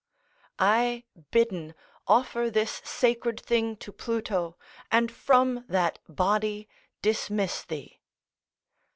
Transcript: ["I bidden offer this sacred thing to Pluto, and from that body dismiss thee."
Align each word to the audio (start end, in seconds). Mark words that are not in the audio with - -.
["I 0.57 1.03
bidden 1.29 1.75
offer 2.07 2.49
this 2.49 2.81
sacred 2.83 3.39
thing 3.39 3.75
to 3.77 3.91
Pluto, 3.91 4.57
and 4.91 5.11
from 5.11 5.63
that 5.67 5.99
body 6.09 6.67
dismiss 7.03 7.63
thee." 7.63 8.01